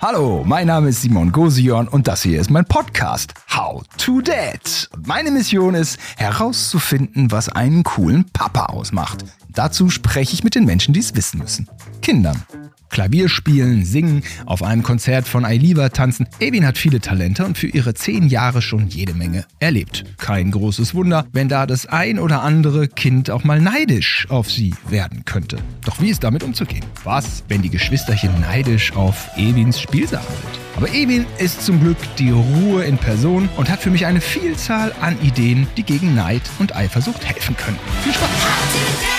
[0.00, 4.88] Hallo, mein Name ist Simon Gosion und das hier ist mein Podcast How to Dad.
[5.06, 9.24] Meine Mission ist herauszufinden, was einen coolen Papa ausmacht.
[9.56, 11.66] Dazu spreche ich mit den Menschen, die es wissen müssen.
[12.02, 12.44] Kindern.
[12.90, 16.28] Klavier spielen, singen, auf einem Konzert von Ailiva tanzen.
[16.40, 20.04] Evin hat viele Talente und für ihre zehn Jahre schon jede Menge erlebt.
[20.18, 24.74] Kein großes Wunder, wenn da das ein oder andere Kind auch mal neidisch auf sie
[24.88, 25.56] werden könnte.
[25.84, 26.84] Doch wie ist damit umzugehen?
[27.02, 30.60] Was, wenn die Geschwisterchen neidisch auf Evins Spielsachen sind?
[30.76, 34.92] Aber Evin ist zum Glück die Ruhe in Person und hat für mich eine Vielzahl
[35.00, 37.78] an Ideen, die gegen Neid und Eifersucht helfen können.
[38.02, 39.15] Viel Spaß!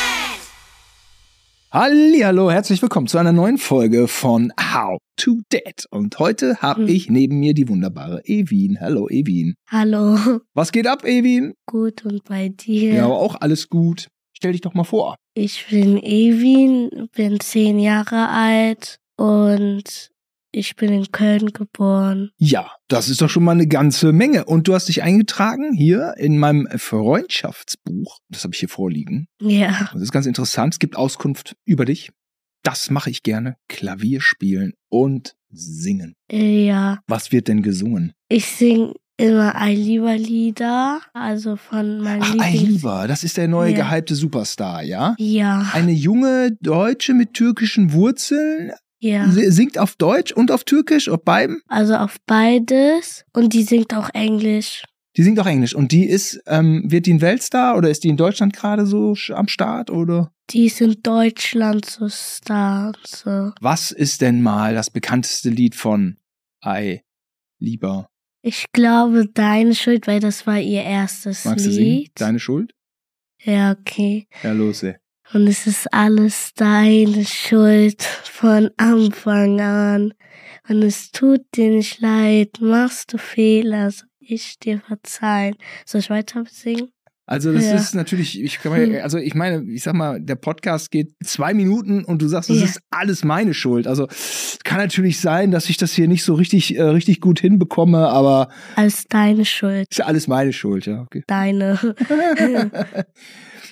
[1.69, 5.85] Hallo, herzlich willkommen zu einer neuen Folge von How to Dad.
[5.91, 6.87] Und heute habe Hm.
[6.87, 8.79] ich neben mir die wunderbare Evin.
[8.79, 9.53] Hallo, Evin.
[9.69, 10.17] Hallo,
[10.53, 11.53] Was geht ab, Evin?
[11.65, 12.93] gut und bei dir?
[12.93, 14.07] Ja, aber auch alles gut.
[14.33, 15.15] Stell dich doch mal vor.
[15.33, 20.09] Ich bin Evin, bin zehn Jahre alt und
[20.57, 22.31] ich bin in Köln geboren.
[22.37, 24.45] Ja, das ist doch schon mal eine ganze Menge.
[24.45, 28.19] Und du hast dich eingetragen hier in meinem Freundschaftsbuch.
[28.29, 29.27] Das habe ich hier vorliegen.
[29.41, 30.73] Ja, Das ist ganz interessant.
[30.75, 32.11] Es gibt Auskunft über dich.
[32.63, 33.55] Das mache ich gerne.
[33.69, 36.15] Klavier spielen und singen.
[36.31, 36.99] ja.
[37.07, 38.13] Was wird denn gesungen?
[38.29, 42.39] Ich sing immer Eiliva-Lieder, also von meinem Ach.
[42.39, 43.89] Ailiva, das ist der neue Ja.
[43.89, 45.15] gehypte Superstar, ja?
[45.17, 49.29] Ja, Eine junge Deutsche mit türkischen Wurzeln ja.
[49.31, 51.61] sie- singt auf Deutsch und auf Türkisch, auf beiden.
[51.67, 54.83] Also auf beides und die singt auch Englisch.
[55.17, 55.73] Die singt auch Englisch.
[55.73, 59.15] Und die ist, ähm, wird die ein Weltstar oder ist die in Deutschland gerade so
[59.33, 60.31] am Start oder?
[60.51, 63.51] Die ist in Deutschland so Star so.
[63.59, 66.17] Was ist denn mal das bekannteste Lied von
[66.61, 67.01] Ei,
[67.59, 68.09] lieber?
[68.43, 71.89] Ich glaube, deine Schuld, weil das war ihr erstes Magst du singen?
[71.97, 72.11] Lied.
[72.15, 72.73] Deine Schuld?
[73.43, 74.27] Ja, okay.
[74.43, 74.95] Ja, los, ey.
[75.33, 80.13] Und es ist alles deine Schuld von Anfang an.
[80.69, 85.55] Und es tut dir nicht leid, machst du Fehler, soll ich dir verzeihen.
[85.85, 86.91] Soll ich weiter singen?
[87.29, 87.75] Also das Ja.
[87.75, 88.95] ist natürlich, ich kann mal, Hm.
[89.03, 92.57] also ich meine, ich sag mal, der Podcast geht zwei Minuten und du sagst, das
[92.59, 92.63] Ja.
[92.65, 93.85] ist alles meine Schuld.
[93.85, 94.07] Also
[94.63, 98.47] kann natürlich sein, dass ich das hier nicht so richtig, äh, richtig gut hinbekomme, aber
[98.77, 99.87] Als deine Schuld.
[99.91, 101.01] ist ja alles meine Schuld, ja.
[101.01, 101.23] Okay.
[101.27, 101.77] Deine.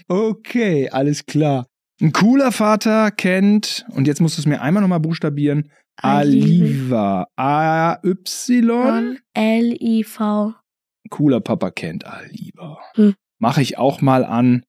[0.07, 1.65] okay, alles klar.
[2.01, 5.71] Ein cooler Vater kennt, und jetzt musst du es mir einmal nochmal buchstabieren,
[6.01, 7.25] Aliva.
[7.37, 9.17] A-Y.
[9.33, 10.53] L-I-V.
[11.09, 12.79] Cooler Papa kennt Aliva.
[12.95, 13.13] Hm.
[13.39, 14.63] Mache ich auch mal an.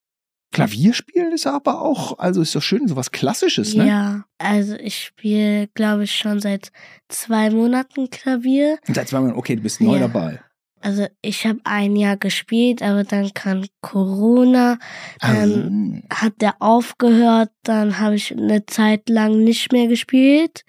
[0.52, 3.86] Klavierspielen ist aber auch, also ist doch schön, sowas Klassisches, ne?
[3.86, 6.70] Ja, also ich spiele, glaube ich, schon seit
[7.08, 8.78] zwei Monaten Klavier.
[8.88, 10.00] Und seit zwei Monaten, okay, du bist neu Ja.
[10.08, 10.40] dabei.
[10.80, 14.78] Also ich habe ein Jahr gespielt, aber dann kam Corona,
[15.20, 16.14] dann Ah.
[16.22, 20.62] hat der aufgehört, dann habe ich eine Zeit lang nicht mehr gespielt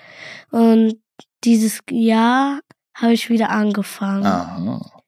[0.50, 0.96] und
[1.44, 2.62] dieses Jahr
[2.96, 4.26] habe ich wieder angefangen.
[4.26, 5.04] Aha.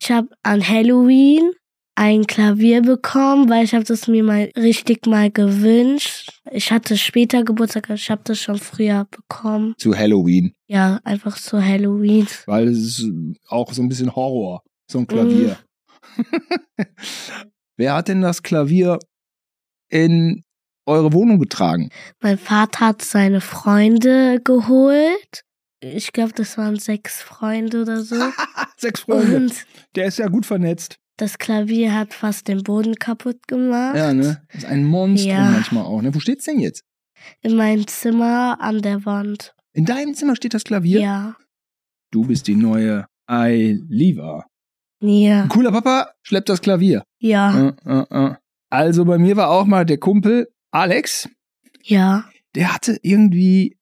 [0.00, 1.50] Ich habe an Halloween
[1.98, 6.30] ein Klavier bekommen, weil ich habe das mir mal richtig mal gewünscht.
[6.52, 9.74] Ich hatte später Geburtstag, ich habe das schon früher bekommen.
[9.78, 10.54] Zu Halloween.
[10.68, 12.28] Ja, einfach zu Halloween.
[12.46, 13.10] Weil es ist
[13.48, 15.58] auch so ein bisschen Horror, so ein Klavier.
[17.76, 19.00] Wer hat denn das Klavier
[19.88, 20.44] in
[20.86, 21.90] eure Wohnung getragen?
[22.20, 25.42] Mein Vater hat seine Freunde geholt.
[25.80, 28.16] Ich glaube, das waren sechs Freunde oder so.
[28.76, 29.36] Sechs Freunde.
[29.36, 29.66] Und
[29.96, 30.98] Der ist ja gut vernetzt.
[31.18, 33.96] Das Klavier hat fast den Boden kaputt gemacht.
[33.96, 34.42] Ja, ne?
[34.52, 35.50] Das ist ein Monstrum Ja.
[35.50, 36.00] manchmal auch.
[36.00, 36.14] Ne?
[36.14, 36.82] Wo steht's denn jetzt?
[37.42, 39.54] In meinem Zimmer an der Wand.
[39.72, 41.00] In deinem Zimmer steht das Klavier?
[41.00, 41.36] Ja.
[42.10, 44.46] Du bist die neue Eiliva.
[45.00, 45.42] Ja.
[45.42, 47.02] Ein cooler Papa schleppt das Klavier.
[47.20, 47.68] Ja.
[47.68, 48.34] Äh, äh, äh.
[48.70, 51.28] Also bei mir war auch mal der Kumpel Alex,
[51.82, 52.28] Ja.
[52.54, 53.76] der hatte irgendwie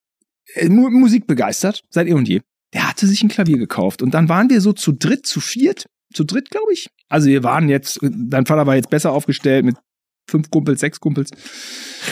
[0.55, 2.41] äh, Mu Musik begeistert, seit eh und je.
[2.73, 5.87] Der hatte sich ein Klavier gekauft und dann waren wir so zu dritt, zu viert,
[6.17, 6.89] zu dritt, glaube ich.
[7.09, 9.77] Also wir waren jetzt, dein Vater war jetzt besser aufgestellt mit
[10.29, 11.31] fünf Kumpels, sechs Kumpels.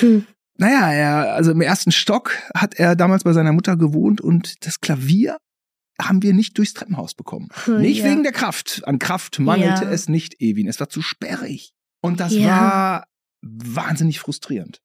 [0.00, 0.26] Hm.
[0.56, 4.80] Naja, er, also im ersten Stock hat er damals bei seiner Mutter gewohnt und das
[4.80, 5.38] Klavier
[6.00, 7.48] haben wir nicht durchs Treppenhaus bekommen.
[7.78, 8.04] Nicht ja.
[8.04, 8.82] wegen der Kraft.
[8.84, 9.90] An Kraft mangelte Ja.
[9.90, 10.68] es nicht, Ewin.
[10.68, 11.72] Es war zu sperrig.
[12.02, 12.46] Und das Ja.
[12.48, 13.04] war
[13.42, 14.80] wahnsinnig frustrierend.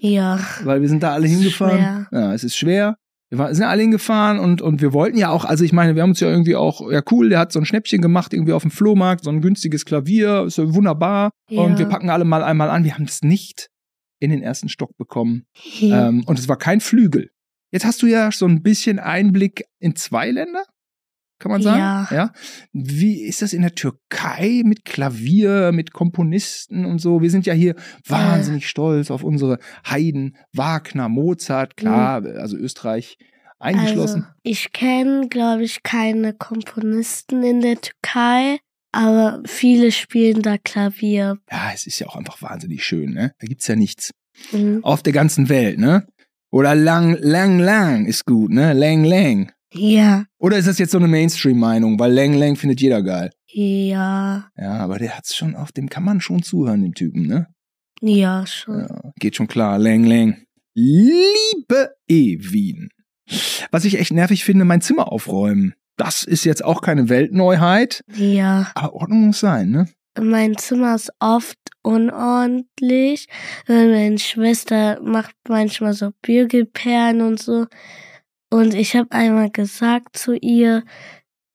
[0.00, 0.40] Ja.
[0.64, 1.78] Weil wir sind da alle hingefahren.
[1.78, 2.08] schwer.
[2.12, 2.96] Ja, es ist schwer.
[3.30, 6.10] Wir sind alle hingefahren und, und wir wollten ja auch, also ich meine, wir haben
[6.10, 8.70] uns ja irgendwie auch, ja cool, der hat so ein Schnäppchen gemacht, irgendwie auf dem
[8.70, 11.30] Flohmarkt, so ein günstiges Klavier, ist ja wunderbar.
[11.50, 11.78] Und Ja.
[11.78, 12.84] wir packen alle mal einmal an.
[12.84, 13.68] Wir haben es nicht
[14.20, 15.46] in den ersten Stock bekommen.
[15.82, 17.30] Ähm, und es war kein Flügel.
[17.72, 20.64] Jetzt hast du ja so ein bisschen Einblick in zwei Länder,
[21.38, 22.14] kann man sagen.
[22.14, 22.32] Ja.
[22.72, 27.20] Wie ist das in der Türkei mit Klavier, mit Komponisten und so?
[27.22, 27.74] Wir sind ja hier
[28.06, 32.38] wahnsinnig stolz auf unsere Haydn, Wagner, Mozart, klar, Mhm.
[32.38, 33.18] also Österreich.
[33.58, 34.22] eingeschlossen?
[34.24, 38.58] Also, ich kenne, glaube ich, keine Komponisten in der Türkei,
[38.92, 41.38] aber viele spielen da Klavier.
[41.50, 43.32] ja, es ist ja auch einfach wahnsinnig schön, ne?
[43.40, 44.12] Da gibt's ja nichts.
[44.52, 44.80] Mhm.
[44.84, 46.06] Auf der ganzen Welt, ne?
[46.50, 48.74] Oder lang, lang, lang ist gut, ne?
[48.74, 49.52] Lang, lang.
[49.72, 51.98] Ja, Oder ist das jetzt so eine Mainstream-Meinung?
[51.98, 53.30] Weil lang, lang findet jeder geil.
[53.48, 57.46] ja, Ja, aber der hat's schon auf dem kann man schon zuhören, dem Typen, ne?
[58.00, 58.80] ja, schon.
[58.80, 59.78] Ja, geht schon klar.
[59.78, 60.36] Lang, lang.
[60.74, 62.90] Liebe Ewin.
[63.70, 65.74] Was ich echt nervig finde, mein Zimmer aufräumen.
[65.96, 68.70] Das ist jetzt auch keine Weltneuheit, Ja.
[68.74, 69.88] aber Ordnung muss sein, ne?
[70.20, 73.26] Mein Zimmer ist oft unordentlich.
[73.66, 77.66] Meine Schwester macht manchmal so Bügelperlen und so.
[78.50, 80.84] Und ich habe einmal gesagt zu ihr,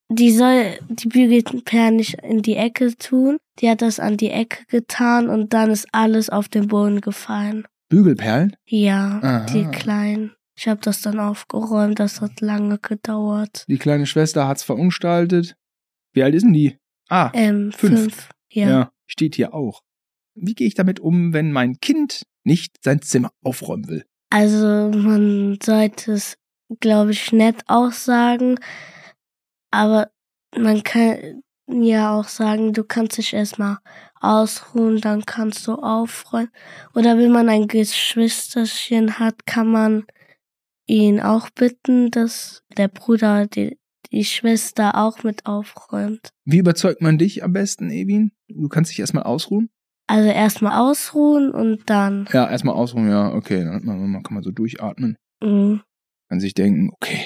[0.09, 3.37] die soll die Bügelperlen nicht in die Ecke tun.
[3.59, 7.65] Die hat das an die Ecke getan und dann ist alles auf den Boden gefallen.
[7.89, 8.55] Bügelperlen?
[8.67, 9.45] Ja, Aha.
[9.45, 10.33] die kleinen.
[10.57, 13.65] Ich habe das dann aufgeräumt, das hat lange gedauert.
[13.67, 15.55] Die kleine Schwester hat's verunstaltet.
[16.13, 16.77] Wie alt ist denn die?
[17.09, 17.99] Ah, Ähm, Fünf.
[17.99, 18.29] fünf.
[18.51, 18.69] Ja.
[18.69, 18.91] ja.
[19.07, 19.81] steht hier auch.
[20.35, 24.05] Wie gehe ich damit um, wenn mein Kind nicht sein Zimmer aufräumen will?
[24.29, 26.35] Also man sollte es,
[26.79, 28.59] glaube ich, nett auch sagen,
[29.71, 30.11] aber
[30.55, 33.77] man kann ja auch sagen, du kannst dich erstmal
[34.19, 36.51] ausruhen, dann kannst du aufräumen.
[36.93, 40.05] Oder wenn man ein Geschwisterchen hat, kann man
[40.85, 43.79] ihn auch bitten, dass der Bruder die,
[44.11, 46.29] die Schwester auch mit aufräumt.
[46.45, 48.31] Wie überzeugt man dich am besten, Ewin?
[48.49, 49.69] Du kannst dich erstmal ausruhen?
[50.07, 52.27] Also erstmal ausruhen und dann.
[52.33, 53.63] Ja, erstmal ausruhen, ja, okay.
[53.63, 55.17] Dann man, kann man so durchatmen.
[55.41, 55.77] Mm,
[56.31, 57.19] Kann sich denken, okay,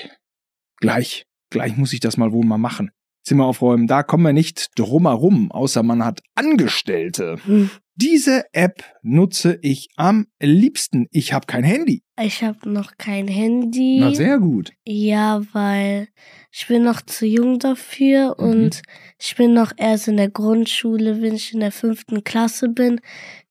[0.78, 2.90] gleich, gleich muss ich das mal wohl mal machen.
[3.24, 7.38] Zimmer aufräumen, da kommen wir nicht drumherum, außer man hat Angestellte.
[7.46, 7.70] mm.
[7.94, 11.06] Diese App nutze ich am liebsten.
[11.12, 12.02] Ich habe kein Handy.
[12.20, 14.00] Ich habe noch kein Handy.
[14.00, 14.74] Na, sehr gut.
[14.86, 16.08] Ja, weil
[16.52, 18.44] ich bin noch zu jung dafür Mhm.
[18.50, 18.82] und
[19.22, 21.22] ich bin noch erst in der Grundschule.
[21.22, 23.00] Wenn ich in der fünften Klasse bin,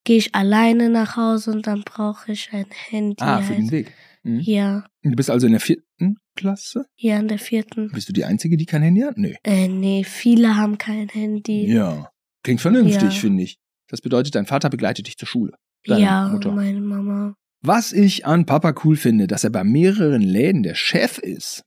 [0.03, 3.23] gehe ich alleine nach Hause und dann brauche ich ein Handy.
[3.23, 3.73] Ah, für den halt.
[3.73, 3.93] Weg.
[4.25, 4.41] Mhm.
[4.41, 6.87] Ja, Du bist also in der vierten Klasse?
[6.97, 7.91] ja, in der vierten.
[7.93, 9.19] Bist du die Einzige, die kein Handy hat?
[9.19, 9.37] Nee.
[9.45, 11.67] Äh, nee, viele haben kein Handy.
[11.73, 12.11] Ja.
[12.43, 13.11] Klingt vernünftig, Ja.
[13.21, 13.59] finde ich.
[13.89, 15.53] Das bedeutet, dein Vater begleitet dich zur Schule.
[15.87, 16.53] Deine Ja, Mutter.
[16.53, 17.35] meine Mama.
[17.61, 21.63] Was ich an Papa cool finde, dass er bei mehreren Läden der Chef ist.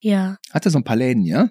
[0.00, 0.36] Ja.
[0.50, 1.50] Hat er so ein paar Läden, ja?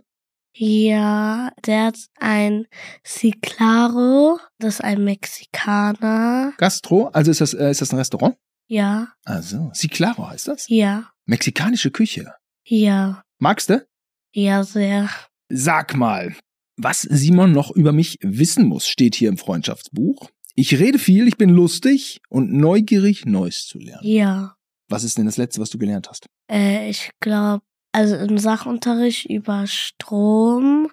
[0.55, 2.65] Ja, der hat ein
[3.05, 6.53] Ciclaro, das ist ein Mexikaner.
[6.57, 8.35] Gastro, also ist das, äh, ist das ein Restaurant?
[8.67, 10.67] Ja, Also, Ciclaro heißt das?
[10.67, 12.33] ja, Mexikanische Küche.
[12.65, 13.85] ja, Magst du?
[14.33, 15.09] ja, sehr.
[15.49, 16.35] Sag mal,
[16.75, 20.29] was Simon noch über mich wissen muss, steht hier im Freundschaftsbuch.
[20.55, 24.05] Ich rede viel, ich bin lustig und neugierig, Neues zu lernen.
[24.07, 24.55] Ja.
[24.89, 26.25] Was ist denn das Letzte, was du gelernt hast?
[26.51, 30.89] Äh, ich glaube, also im Sachunterricht über Strom.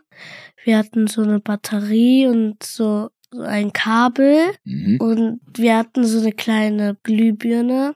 [0.65, 4.97] Wir hatten so eine Batterie und so, so ein Kabel Mhm.
[5.01, 7.95] und wir hatten so eine kleine Glühbirne.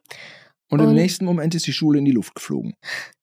[0.71, 2.75] Und im Und- nächsten Moment ist die Schule in die Luft geflogen.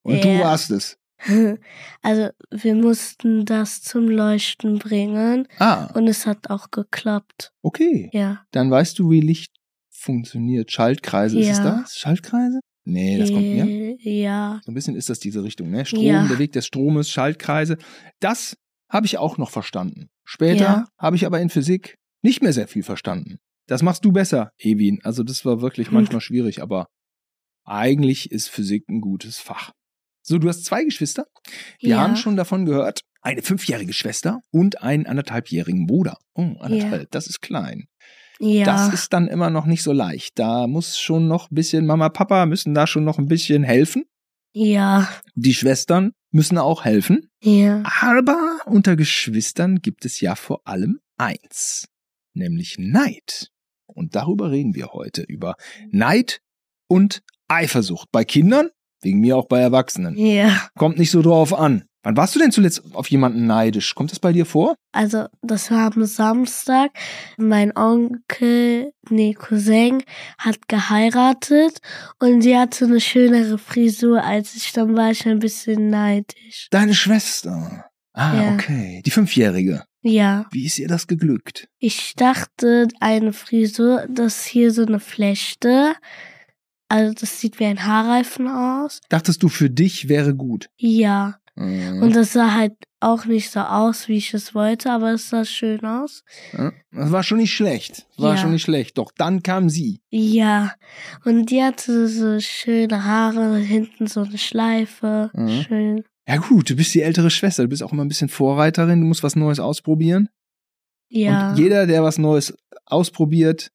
[0.04, 0.40] Und du Ja.
[0.42, 0.98] warst es.
[2.02, 7.52] Also wir mussten das zum Leuchten bringen Ah, und es hat auch geklappt.
[7.64, 8.10] okay.
[8.14, 8.44] Ja.
[8.52, 9.52] Dann weißt du, wie Licht
[9.90, 10.72] funktioniert.
[10.72, 11.64] Schaltkreise, ist es Ja.
[11.82, 11.98] das?
[11.98, 12.60] Schaltkreise?
[12.84, 13.66] Nee, das kommt mir.
[13.66, 14.62] Äh, Ja.
[14.64, 15.86] So ein bisschen ist das diese Richtung, ne?
[15.86, 16.28] Strom, Ja.
[16.28, 17.78] der Weg des Stromes, Schaltkreise.
[18.20, 18.56] Das
[18.90, 20.10] habe ich auch noch verstanden.
[20.24, 20.88] Später Ja.
[21.00, 23.38] habe ich aber in Physik nicht mehr sehr viel verstanden.
[23.68, 25.00] Das machst du besser, Ewin.
[25.04, 25.94] Also das war wirklich Hm.
[25.96, 26.88] manchmal schwierig, aber
[27.64, 29.72] eigentlich ist Physik ein gutes Fach.
[30.22, 31.26] So, du hast zwei Geschwister.
[31.80, 31.98] Wir ja.
[32.00, 33.02] haben schon davon gehört.
[33.22, 36.18] Eine fünfjährige Schwester und einen anderthalbjährigen Bruder.
[36.36, 37.86] Oh, anderthalb, das ist klein.
[38.40, 38.66] Ja.
[38.66, 40.38] Das ist dann immer noch nicht so leicht.
[40.38, 44.04] Da muss schon noch ein bisschen, Mama, Papa müssen da schon noch ein bisschen helfen.
[44.54, 45.08] ja.
[45.36, 47.30] Die Schwestern müssen auch helfen.
[47.42, 47.82] Ja.
[48.02, 51.88] Aber unter Geschwistern gibt es ja vor allem eins,
[52.36, 53.50] nämlich Neid.
[53.88, 55.56] Und darüber reden wir heute, über
[55.92, 56.42] Neid
[56.88, 58.10] und Eifersucht.
[58.12, 58.70] Bei Kindern,
[59.02, 60.18] wegen mir auch bei Erwachsenen.
[60.18, 60.68] Ja.
[60.78, 61.86] Kommt nicht so drauf an.
[62.04, 63.96] Wann warst du denn zuletzt auf jemanden neidisch?
[63.96, 64.76] Kommt das bei dir vor?
[64.92, 66.92] Also, das war am Samstag.
[67.38, 70.04] Mein Onkel, nee, Cousin,
[70.38, 71.80] hat geheiratet
[72.20, 74.72] und die hatte eine schönere Frisur als ich.
[74.74, 76.68] Dann war ich ein bisschen neidisch.
[76.70, 77.86] Deine Schwester.
[78.14, 78.54] Ah, Ja.
[78.54, 79.02] okay.
[79.06, 79.84] Die Fünfjährige.
[80.08, 80.46] Ja.
[80.52, 81.68] Wie ist ihr das geglückt?
[81.80, 85.94] Ich dachte, eine Frisur, das hier so eine Flechte.
[86.90, 89.02] Also, das sieht wie ein Haarreifen aus.
[89.10, 90.70] Dachtest du, für dich wäre gut?
[90.78, 91.40] Ja.
[91.56, 92.04] Mhm.
[92.04, 95.44] Und das sah halt auch nicht so aus, wie ich es wollte, aber es sah
[95.46, 96.24] schön aus.
[96.54, 98.06] Ja, Das war schon nicht schlecht.
[98.18, 98.42] War Ja.
[98.42, 98.98] schon nicht schlecht.
[99.00, 100.02] Doch dann kam sie.
[100.12, 100.74] Ja,
[101.24, 105.32] und die hatte so schöne Haare, hinten so eine Schleife.
[105.34, 105.62] Mhm.
[105.64, 106.04] Schön.
[106.28, 107.64] Ja gut, du bist die ältere Schwester.
[107.64, 109.02] Du bist auch immer ein bisschen Vorreiterin.
[109.02, 110.30] Du musst was Neues ausprobieren.
[111.10, 111.52] Ja.
[111.52, 112.56] Und jeder, der was Neues
[112.86, 113.72] ausprobiert,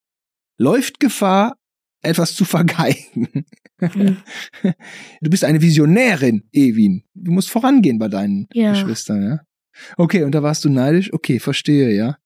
[0.58, 1.56] läuft Gefahr,
[2.02, 3.44] etwas zu vergeigen.
[3.78, 4.16] Hm.
[5.20, 7.04] Du bist eine Visionärin, Ewin.
[7.14, 8.72] Du musst vorangehen bei deinen Ja.
[8.72, 9.40] Geschwistern, ja?
[9.96, 11.12] Okay, und da warst du neidisch?
[11.12, 12.18] Okay, verstehe, ja.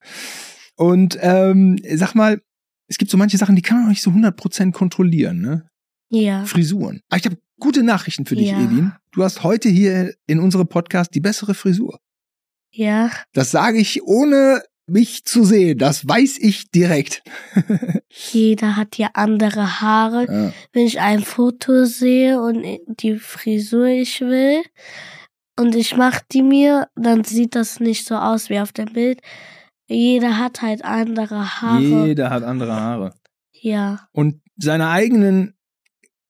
[0.77, 2.41] Und ähm, sag mal,
[2.89, 5.69] es gibt so manche Sachen, die kann man auch nicht so 100% kontrollieren, ne?
[6.09, 6.45] Ja.
[6.45, 7.01] Frisuren.
[7.09, 8.59] Aber ich habe gute Nachrichten für dich, Ja.
[8.61, 8.93] Ewin.
[9.13, 11.99] Du hast heute hier in unserem Podcast die bessere Frisur.
[12.71, 13.11] Ja.
[13.33, 15.79] Das sage ich ohne mich zu sehen.
[15.79, 17.23] Das weiß ich direkt.
[18.11, 20.27] Jeder hat ja andere Haare.
[20.27, 20.53] Ja.
[20.73, 22.65] Wenn ich ein Foto sehe und
[23.01, 24.63] die Frisur ich will
[25.57, 29.21] und ich mach die mir, dann sieht das nicht so aus wie auf dem Bild.
[29.87, 32.07] Jeder hat halt andere Haare.
[32.07, 33.15] Jeder hat andere Haare.
[33.53, 34.09] Ja.
[34.13, 35.54] Und seine eigenen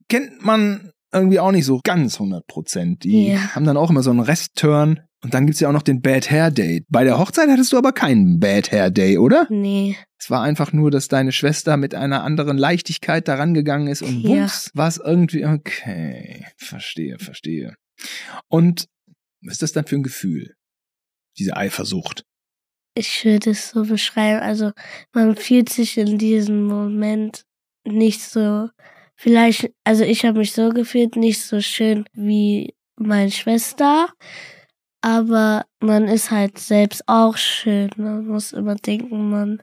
[0.08, 3.04] kennt man irgendwie auch nicht so ganz 100 Prozent.
[3.04, 3.54] Die Ja.
[3.54, 5.00] haben dann auch immer so einen Restturn.
[5.23, 6.84] Und dann gibt's ja auch noch den Bad Hair Day.
[6.90, 9.46] Bei der Hochzeit hattest du aber keinen Bad Hair Day, oder?
[9.49, 9.96] Nee.
[10.20, 14.20] Es war einfach nur, dass deine Schwester mit einer anderen Leichtigkeit daran gegangen ist und
[14.20, 14.28] Ja.
[14.28, 17.75] wumms, war es irgendwie, okay, verstehe, verstehe.
[18.49, 18.87] Und
[19.42, 20.54] was ist das dann für ein Gefühl?
[21.38, 22.25] Diese Eifersucht.
[22.94, 24.40] Ich würde es so beschreiben.
[24.40, 24.73] Also
[25.14, 27.44] man fühlt sich in diesem Moment
[27.87, 28.68] nicht so,
[29.16, 34.09] vielleicht, also ich habe mich so gefühlt, nicht so schön wie meine Schwester,
[35.00, 37.90] aber man ist halt selbst auch schön.
[37.97, 39.62] Man muss immer denken, man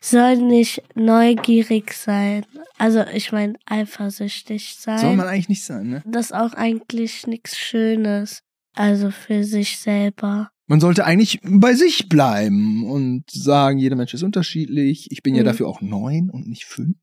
[0.00, 2.46] soll nicht neugierig sein.
[2.78, 4.98] Also ich meine eifersüchtig sein.
[4.98, 6.02] Soll man eigentlich nicht sein, ne?
[6.06, 8.42] das ist auch eigentlich nichts Schönes.
[8.74, 10.50] Also für sich selber.
[10.66, 15.08] Man sollte eigentlich bei sich bleiben und sagen, jeder Mensch ist unterschiedlich.
[15.10, 15.46] Ich bin ja Mhm.
[15.46, 16.96] dafür auch neun und nicht fünf.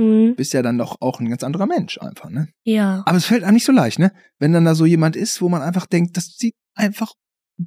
[0.00, 2.48] Hm, Bist ja dann doch auch ein ganz anderer Mensch einfach, ne?
[2.64, 3.02] ja.
[3.06, 4.12] Aber es fällt einem nicht so leicht, ne?
[4.38, 7.12] Wenn dann da so jemand ist, wo man einfach denkt, das sieht einfach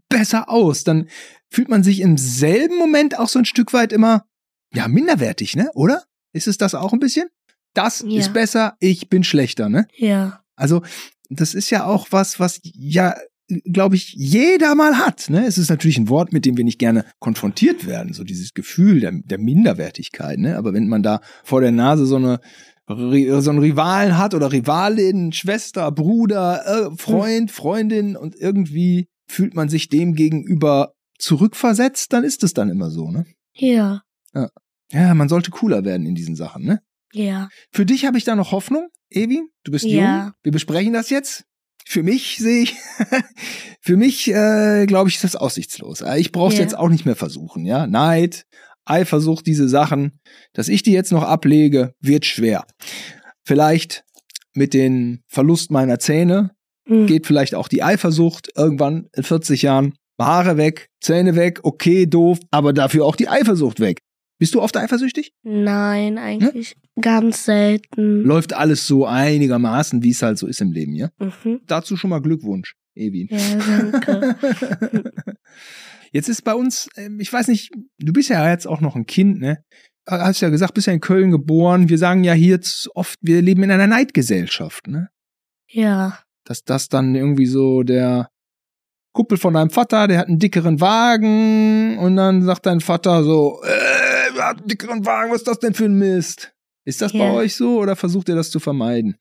[0.10, 1.08] besser aus, dann
[1.50, 4.26] fühlt man sich im selben Moment auch so ein Stück weit immer,
[4.74, 5.70] ja, minderwertig, ne?
[5.76, 6.04] Oder?
[6.34, 7.28] Ist es das auch ein bisschen?
[7.76, 8.20] Das Ja.
[8.20, 9.88] ist besser, ich bin schlechter, ne?
[9.96, 10.44] Ja.
[10.56, 10.82] Also,
[11.30, 13.16] das ist ja auch was, was ja,
[13.66, 15.30] glaube ich, jeder mal hat.
[15.30, 15.46] Ne?
[15.46, 19.00] Es ist natürlich ein Wort, mit dem wir nicht gerne konfrontiert werden, so dieses Gefühl
[19.02, 20.40] der, der Minderwertigkeit.
[20.40, 20.58] Ne?
[20.58, 22.40] Aber wenn man da vor der Nase so eine
[22.86, 29.70] so einen Rivalen hat oder Rivalin, Schwester, Bruder, äh, Freund, Freundin und irgendwie fühlt man
[29.70, 33.26] sich dem gegenüber zurückversetzt, dann ist es dann immer so, ne?
[33.54, 34.02] Ja.
[34.92, 36.82] Ja, man sollte cooler werden in diesen Sachen, ne?
[37.14, 37.48] Ja.
[37.72, 39.42] Für dich habe ich da noch Hoffnung, Evi.
[39.64, 40.26] Du bist Ja.
[40.26, 40.34] jung.
[40.44, 41.46] Wir besprechen das jetzt.
[41.86, 42.76] Für mich sehe ich,
[43.82, 46.02] für mich äh, glaube ich, ist das aussichtslos.
[46.02, 46.62] Äh, Ich brauche es Ja.
[46.62, 47.66] jetzt auch nicht mehr versuchen.
[47.66, 48.46] Ja, Neid,
[48.86, 50.20] Eifersucht, diese Sachen,
[50.54, 52.66] dass ich die jetzt noch ablege, wird schwer.
[53.46, 54.04] Vielleicht
[54.54, 56.52] mit dem Verlust meiner Zähne
[56.88, 57.08] Hm.
[57.08, 59.94] geht vielleicht auch die Eifersucht irgendwann in 40 Jahren.
[60.20, 64.00] Haare weg, Zähne weg, okay, doof, aber dafür auch die Eifersucht weg.
[64.44, 65.32] Bist du oft eifersüchtig?
[65.44, 68.24] Nein, eigentlich ganz selten.
[68.24, 71.12] läuft alles so einigermaßen, wie es halt so ist im Leben, ja?
[71.18, 71.62] Mhm.
[71.66, 73.30] Dazu schon mal Glückwunsch, Evin.
[73.32, 75.10] Ja, danke.
[76.12, 79.06] Jetzt ist bei uns, ähm, ich weiß nicht, du bist ja jetzt auch noch ein
[79.06, 79.64] Kind, ne?
[80.06, 81.88] Hast ja gesagt, bist ja in Köln geboren.
[81.88, 85.08] Wir sagen ja hier jetzt oft, wir leben in einer Neidgesellschaft, ne?
[85.70, 86.20] ja.
[86.44, 88.28] Dass das dann irgendwie so der
[89.14, 93.62] Kumpel von deinem Vater, der hat einen dickeren Wagen und dann sagt dein Vater so,
[93.64, 93.93] äh,
[94.66, 96.54] dickeren Wagen, was ist das denn für ein Mist?
[96.86, 97.34] Ist das bei Ja.
[97.34, 99.18] euch so oder versucht ihr das zu vermeiden?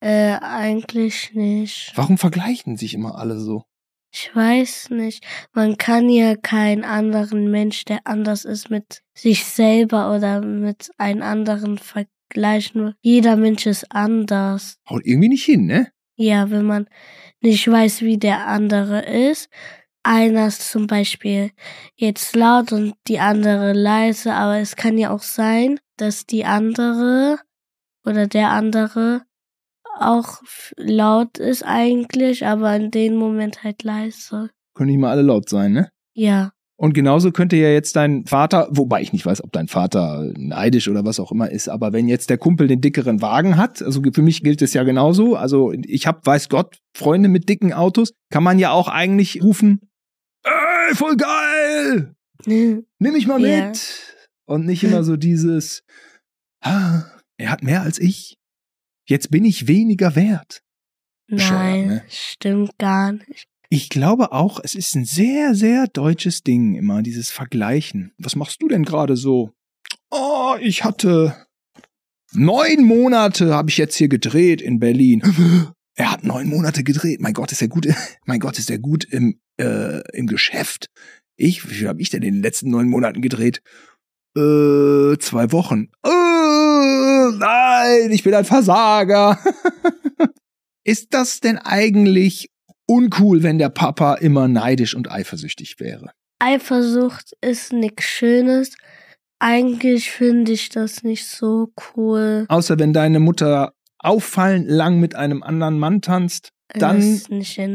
[0.00, 1.92] Äh, eigentlich nicht.
[1.94, 3.64] Warum vergleichen sich immer alle so?
[4.14, 5.24] Ich weiß nicht.
[5.52, 11.22] Man kann ja keinen anderen Mensch, der anders ist, mit sich selber oder mit einem
[11.22, 12.94] anderen vergleichen.
[13.00, 14.76] Jeder Mensch ist anders.
[14.88, 15.90] Haut irgendwie nicht hin, ne?
[16.16, 16.88] Ja, wenn man
[17.40, 19.48] nicht weiß, wie der andere ist.
[20.04, 21.50] Einer ist zum Beispiel
[21.94, 27.38] jetzt laut und die andere leise, aber es kann ja auch sein, dass die andere
[28.04, 29.22] oder der andere
[30.00, 30.40] auch
[30.76, 34.50] laut ist eigentlich, aber in dem Moment halt leise.
[34.74, 35.90] Können nicht mal alle laut sein, ne?
[36.14, 40.32] Ja, Und genauso könnte ja jetzt dein Vater, wobei ich nicht weiß, ob dein Vater
[40.36, 43.80] neidisch oder was auch immer ist, aber wenn jetzt der Kumpel den dickeren Wagen hat,
[43.82, 47.72] also für mich gilt es ja genauso, also ich habe, weiß Gott, Freunde mit dicken
[47.72, 49.91] Autos, kann man ja auch eigentlich rufen,
[50.44, 52.14] ey, voll geil,
[52.46, 54.16] nimm mich mal mit.
[54.44, 55.82] Und nicht immer so dieses,
[56.62, 57.04] ah,
[57.38, 58.38] er hat mehr als ich,
[59.08, 60.62] jetzt bin ich weniger wert.
[61.28, 62.04] Nein, ne?
[62.08, 63.46] stimmt gar nicht.
[63.70, 68.12] Ich glaube auch, es ist ein sehr, sehr deutsches Ding immer, dieses Vergleichen.
[68.18, 69.52] Was machst du denn gerade so?
[70.10, 71.46] Oh, ich hatte
[72.34, 75.22] neun Monate habe ich jetzt hier gedreht in Berlin.
[75.94, 77.20] Er hat neun Monate gedreht.
[77.20, 77.86] Mein Gott, ist er gut.
[78.24, 80.86] Mein Gott, ist er gut im äh, im Geschäft.
[81.36, 83.62] Ich, wie viel habe ich denn in den letzten neun Monaten gedreht?
[84.36, 85.90] Äh, zwei Wochen.
[86.04, 89.38] Äh, nein, ich bin ein Versager.
[90.84, 92.50] ist das denn eigentlich
[92.86, 96.12] uncool, wenn der Papa immer neidisch und eifersüchtig wäre?
[96.38, 98.74] Eifersucht ist nichts Schönes.
[99.38, 102.46] Eigentlich finde ich das nicht so cool.
[102.48, 107.20] Außer wenn deine Mutter auffallend lang mit einem anderen Mann tanzt, Dann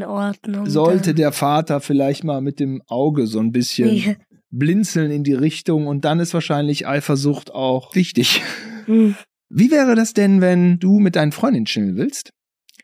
[0.04, 0.70] Ordnung.
[0.70, 4.14] sollte der Vater vielleicht mal mit dem Auge so ein bisschen Ja.
[4.50, 8.42] blinzeln in die Richtung und dann ist wahrscheinlich Eifersucht auch wichtig.
[8.86, 9.16] Hm,
[9.50, 12.32] Wie wäre das denn, wenn du mit deinen Freundinnen chillen willst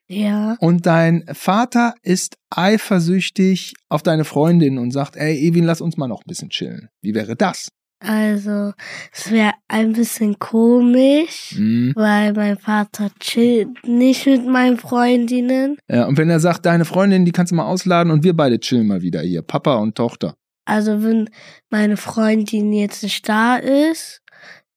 [0.08, 5.98] Ja, und dein Vater ist eifersüchtig auf deine Freundin und sagt, ey, Evin, lass uns
[5.98, 6.90] mal noch ein bisschen chillen.
[7.02, 7.70] Wie wäre das?
[8.04, 8.74] Also
[9.12, 11.94] es wäre ein bisschen komisch, Hm.
[11.96, 15.78] weil mein Vater chillt nicht mit meinen Freundinnen.
[15.90, 18.60] Ja, und wenn er sagt, deine Freundin, die kannst du mal ausladen und wir beide
[18.60, 20.36] chillen mal wieder hier, Papa und Tochter.
[20.66, 21.30] Also wenn
[21.70, 24.22] meine Freundin jetzt nicht da ist,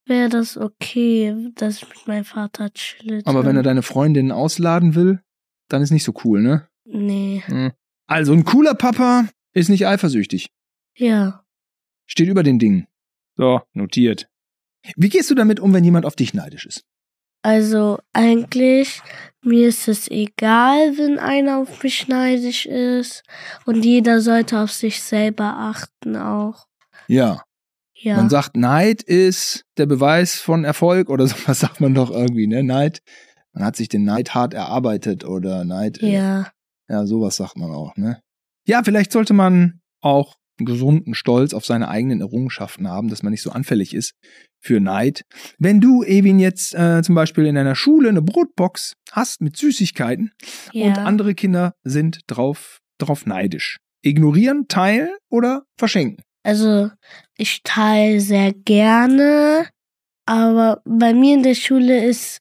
[0.06, 3.22] wäre das okay, dass ich mit meinem Vater chill.
[3.24, 5.20] Aber wenn er deine Freundin ausladen will,
[5.68, 6.68] dann ist nicht so cool, ne?
[6.84, 7.72] Nee, Hm.
[8.08, 10.48] Also ein cooler Papa ist nicht eifersüchtig.
[10.96, 11.42] ja.
[12.08, 12.86] Steht über den Dingen.
[13.36, 14.28] So, notiert.
[14.96, 16.84] Wie gehst du damit um, wenn jemand auf dich neidisch ist?
[17.42, 19.02] Also eigentlich,
[19.42, 23.22] mir ist es egal, wenn einer auf mich neidisch ist.
[23.66, 26.66] Und jeder sollte auf sich selber achten auch.
[27.08, 27.42] Ja.
[27.94, 28.16] Ja.
[28.16, 32.62] Man sagt, Neid ist der Beweis von Erfolg oder sowas sagt man doch irgendwie, ne?
[32.62, 33.00] Neid.
[33.52, 36.02] Man hat sich den Neid hart erarbeitet oder Neid.
[36.02, 36.50] ja.
[36.88, 38.20] Ja, sowas sagt man auch, ne?
[38.64, 43.42] Ja, vielleicht sollte man auch gesunden Stolz auf seine eigenen Errungenschaften haben, dass man nicht
[43.42, 44.14] so anfällig ist
[44.60, 45.22] für Neid.
[45.58, 50.32] Wenn du, Evin, jetzt äh, zum Beispiel in einer Schule eine Brotbox hast mit Süßigkeiten
[50.72, 50.86] Ja.
[50.86, 53.78] und andere Kinder sind drauf, drauf neidisch.
[54.02, 56.22] Ignorieren, teilen oder verschenken?
[56.42, 56.90] Also
[57.36, 59.68] ich teile sehr gerne,
[60.26, 62.38] aber bei mir in der Schule ist,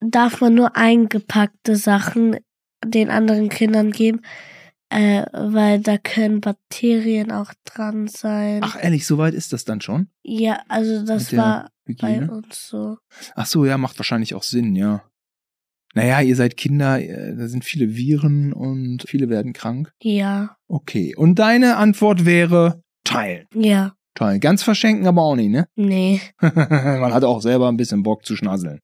[0.00, 2.36] darf man nur eingepackte Sachen
[2.84, 4.20] den anderen Kindern geben,
[4.90, 8.60] äh, weil da können Bakterien auch dran sein.
[8.62, 10.08] Ach ehrlich, so weit ist das dann schon?
[10.22, 12.30] Ja, also das war bei Hygiene?
[12.30, 12.98] uns so.
[13.34, 15.04] Ach so, ja, macht wahrscheinlich auch Sinn, ja.
[15.94, 19.92] Naja, ihr seid Kinder, äh, da sind viele Viren und viele werden krank.
[20.02, 23.46] Ja, Okay, und deine Antwort wäre teilen.
[23.54, 24.40] ja, Teilen.
[24.40, 25.66] Ganz verschenken aber auch nicht, ne?
[25.76, 26.20] nee.
[26.40, 28.80] Man hat auch selber ein bisschen Bock zu schnasseln.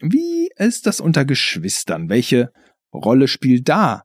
[0.00, 2.08] Wie ist das unter Geschwistern?
[2.08, 2.50] Welche
[2.94, 4.02] Rolle spielt da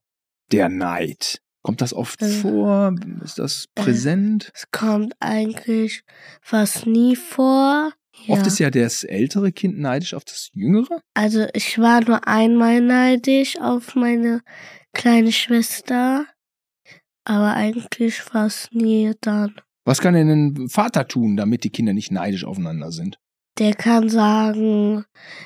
[0.51, 1.41] der Neid?
[1.63, 2.95] Kommt das oft Äh, vor?
[3.23, 4.51] Ist das präsent?
[4.53, 6.03] Es kommt eigentlich
[6.41, 7.91] fast nie vor.
[8.25, 8.33] Ja.
[8.35, 11.01] Oft ist ja das ältere Kind neidisch auf das jüngere.
[11.13, 14.41] Also ich war nur einmal neidisch auf meine
[14.93, 16.25] kleine Schwester,
[17.25, 19.53] aber eigentlich fast nie dann.
[19.85, 23.19] Was kann denn ein Vater tun, damit die Kinder nicht neidisch aufeinander sind?
[23.59, 25.03] Der kann sagen,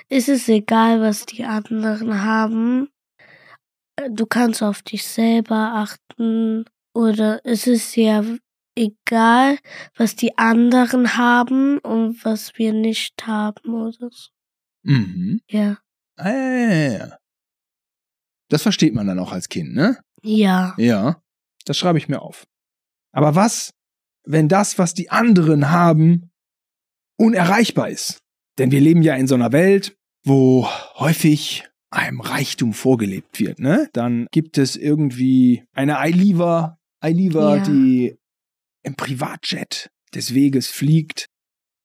[0.10, 2.90] ist es egal, was die anderen haben.
[4.10, 6.66] Du kannst auf dich selber achten.
[6.94, 8.24] Oder ist es ja
[8.76, 9.58] egal,
[9.96, 14.30] was die anderen haben und was wir nicht haben oder so.
[14.84, 15.42] Mhm.
[15.50, 15.78] Ja.
[16.18, 17.18] Ah, ja, ja, ja, ja.
[18.50, 19.98] Das versteht man dann auch als Kind, ne?
[20.24, 20.74] Ja.
[20.78, 21.22] Ja.
[21.66, 22.46] Das schreibe ich mir auf.
[23.14, 23.74] Aber was,
[24.24, 26.32] wenn das, was die anderen haben,
[27.18, 28.20] unerreichbar ist?
[28.58, 33.90] Denn wir leben ja in so einer Welt, wo häufig einem Reichtum vorgelebt wird, ne?
[33.94, 37.64] Dann gibt es irgendwie eine Eiliva, Eiliva, Ja.
[37.64, 38.18] die
[38.84, 41.28] im Privatjet des Weges fliegt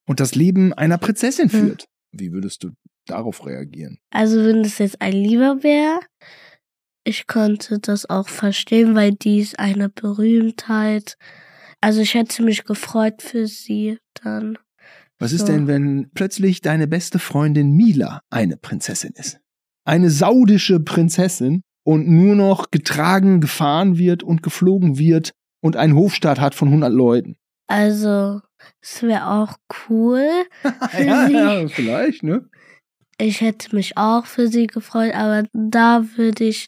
[0.09, 1.61] und das Leben einer Prinzessin Hm.
[1.61, 1.87] führt.
[2.13, 2.71] Wie würdest du
[3.07, 3.99] darauf reagieren?
[4.11, 6.01] Also wenn es jetzt Lieber wäre,
[7.05, 11.17] ich konnte das auch verstehen, weil die ist eine Berühmtheit.
[11.81, 14.59] Also ich hätte mich gefreut für sie dann.
[15.19, 15.47] Was ist So.
[15.47, 19.39] denn, wenn plötzlich deine beste Freundin Mila eine Prinzessin ist?
[19.87, 26.41] Eine saudische Prinzessin und nur noch getragen, gefahren wird und geflogen wird und einen Hofstaat
[26.41, 27.37] hat von 100 Leuten.
[27.69, 28.41] Also
[28.83, 29.57] es wäre auch
[29.89, 30.27] cool.
[30.91, 31.33] Für ja, sie.
[31.35, 32.49] ja, vielleicht, ne?
[33.19, 36.67] Ich hätte mich auch für sie gefreut, aber da würde ich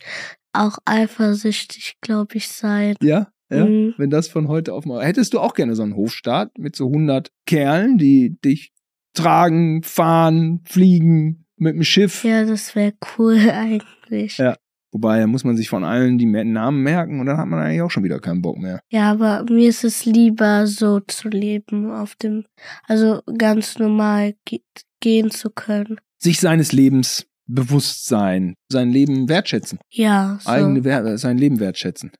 [0.54, 2.94] auch eifersüchtig, glaube ich, sein.
[3.02, 3.66] Ja, ja.
[3.66, 3.94] Mhm.
[3.98, 5.04] Wenn das von heute auf mal.
[5.04, 8.72] Hättest du auch gerne so einen Hofstaat mit so 100 Kerlen, die dich
[9.12, 12.24] tragen, fahren, fliegen mit dem Schiff?
[12.24, 14.38] Ja, das wäre cool eigentlich.
[14.38, 14.56] Ja.
[14.90, 17.82] Wobei, da muss man sich von allen die Namen merken und dann hat man eigentlich
[17.82, 18.80] auch schon wieder keinen Bock mehr.
[18.90, 22.46] Ja, aber mir ist es lieber so zu leben, auf dem,
[22.86, 24.60] also ganz normal ge
[25.00, 25.98] gehen zu können.
[26.18, 29.78] Sich seines Lebens bewusst sein, sein Leben wertschätzen.
[29.90, 30.50] Ja, so.
[30.50, 32.10] Eigene, Wer- sein Leben wertschätzen.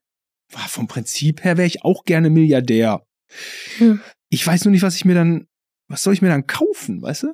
[0.53, 3.03] War Vom Prinzip her wäre ich auch gerne Milliardär.
[3.79, 3.99] Hm.
[4.29, 5.47] Ich weiß nur nicht, was ich mir dann,
[5.87, 7.33] was soll ich mir dann kaufen, weißt du?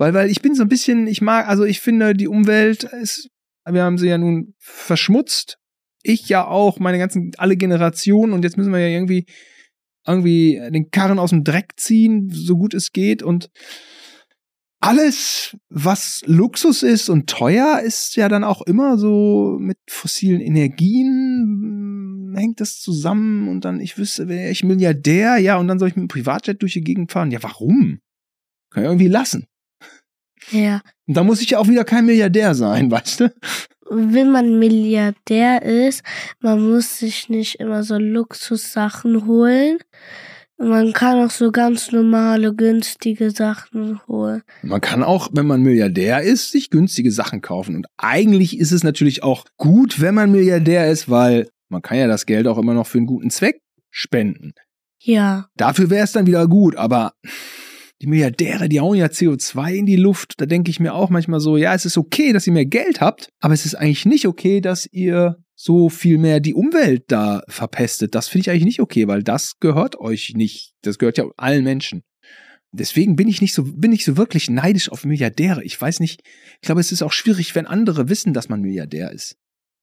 [0.00, 3.28] Weil, weil ich bin so ein bisschen, ich mag, also ich finde, die Umwelt ist,
[3.70, 5.58] wir haben sie ja nun verschmutzt.
[6.02, 9.26] Ich ja auch, meine ganzen, alle Generationen und jetzt müssen wir ja irgendwie,
[10.06, 13.50] irgendwie den Karren aus dem Dreck ziehen, so gut es geht und
[14.80, 22.30] alles, was Luxus ist und teuer, ist ja dann auch immer so mit fossilen Energien,
[22.30, 25.88] mm, hängt das zusammen und dann, ich wüsste, wäre ich Milliardär, ja, und dann soll
[25.88, 27.30] ich mit einem Privatjet durch die Gegend fahren.
[27.30, 27.98] Ja, warum?
[28.70, 29.49] Kann ich irgendwie lassen.
[30.50, 30.80] Ja.
[31.06, 33.34] Und da muss ich ja auch wieder kein Milliardär sein, weißt du?
[33.90, 36.02] Wenn man Milliardär ist,
[36.40, 39.78] man muss sich nicht immer so Luxussachen holen.
[40.58, 44.42] Man kann auch so ganz normale, günstige Sachen holen.
[44.62, 47.74] Man kann auch, wenn man Milliardär ist, sich günstige Sachen kaufen.
[47.74, 52.06] Und eigentlich ist es natürlich auch gut, wenn man Milliardär ist, weil man kann ja
[52.06, 54.52] das Geld auch immer noch für einen guten Zweck spenden.
[54.98, 55.48] Ja.
[55.56, 57.14] Dafür wäre es dann wieder gut, aber
[58.02, 60.34] die Milliardäre, die hauen ja CO2 in die Luft.
[60.38, 63.00] Da denke ich mir auch manchmal so, ja, es ist okay, dass ihr mehr Geld
[63.00, 67.42] habt, aber es ist eigentlich nicht okay, dass ihr so viel mehr die Umwelt da
[67.48, 68.14] verpestet.
[68.14, 70.72] Das finde ich eigentlich nicht okay, weil das gehört euch nicht.
[70.82, 72.02] Das gehört ja allen Menschen.
[72.72, 75.62] Deswegen bin ich nicht so, bin ich so wirklich neidisch auf Milliardäre.
[75.64, 76.22] Ich weiß nicht,
[76.54, 79.36] ich glaube, es ist auch schwierig, wenn andere wissen, dass man Milliardär ist.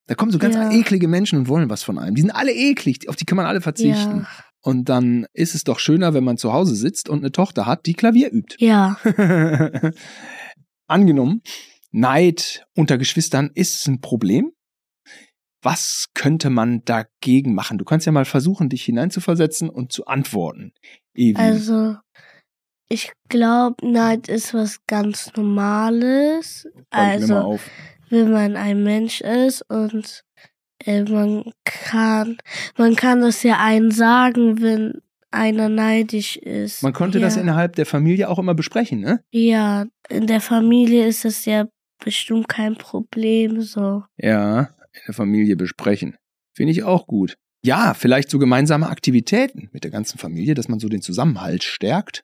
[0.07, 0.71] Da kommen so ganz Ja.
[0.71, 2.15] eklige Menschen und wollen was von einem.
[2.15, 4.19] Die sind alle eklig, auf die kann man alle verzichten.
[4.19, 4.27] Ja.
[4.67, 7.85] Und dann ist es doch schöner, wenn man zu Hause sitzt und eine Tochter hat,
[7.85, 8.57] die Klavier übt.
[8.59, 8.97] Ja.
[10.87, 11.41] Angenommen,
[11.91, 14.51] Neid unter Geschwistern ist ein Problem.
[15.61, 17.77] Was könnte man dagegen machen?
[17.77, 20.73] Du kannst ja mal versuchen, dich hineinzuversetzen und zu antworten.
[21.15, 21.37] Evi.
[21.37, 21.95] Also,
[22.89, 26.67] ich glaube, Neid ist was ganz Normales.
[26.89, 27.57] Also,
[28.09, 30.25] wenn man ein Mensch ist und
[30.87, 32.37] äh, man kann,
[32.77, 36.81] man kann das ja einen sagen, wenn einer neidisch ist.
[36.81, 37.25] Man konnte ja.
[37.25, 39.21] das innerhalb der Familie auch immer besprechen, ne?
[39.31, 41.67] Ja, in der Familie ist es ja
[42.03, 44.03] bestimmt kein Problem so.
[44.17, 46.15] Ja, in der Familie besprechen.
[46.55, 47.35] Finde ich auch gut.
[47.63, 52.23] Ja, vielleicht so gemeinsame Aktivitäten mit der ganzen Familie, dass man so den Zusammenhalt stärkt.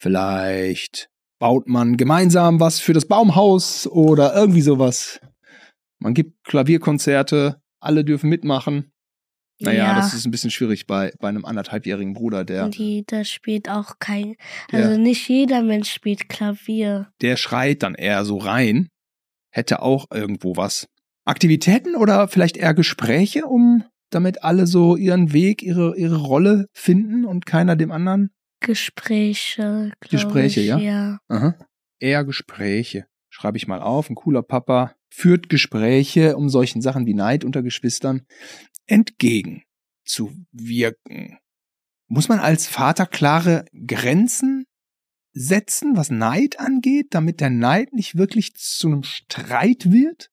[0.00, 1.08] Vielleicht
[1.40, 5.20] baut man gemeinsam was für das Baumhaus oder irgendwie sowas.
[5.98, 8.92] Man gibt Klavierkonzerte, alle dürfen mitmachen.
[9.62, 13.30] Naja, ja, das ist ein bisschen schwierig bei, bei einem anderthalbjährigen Bruder, der, die, das
[13.30, 14.36] spielt auch kein,
[14.72, 17.12] der, also nicht jeder Mensch spielt Klavier.
[17.20, 18.88] der schreit dann eher so rein.
[19.52, 20.88] Hätte auch irgendwo was.
[21.26, 27.24] Aktivitäten oder vielleicht eher Gespräche, um damit alle so ihren Weg, ihre, ihre Rolle finden
[27.24, 28.30] und keiner dem anderen?
[28.60, 30.78] Gespräche, Gespräche, ich, ja?
[30.78, 31.18] ja.
[31.28, 31.54] Aha.
[31.98, 33.06] Eher Gespräche.
[33.28, 34.10] Schreibe ich mal auf.
[34.10, 38.26] Ein cooler Papa führt Gespräche, um solchen Sachen wie Neid unter Geschwistern
[38.86, 41.38] entgegenzuwirken.
[42.08, 44.66] Muss man als Vater klare Grenzen
[45.32, 50.32] setzen, was Neid angeht, damit der Neid nicht wirklich zu einem Streit wird?